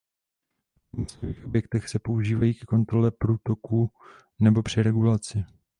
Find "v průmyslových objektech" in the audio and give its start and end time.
0.83-1.89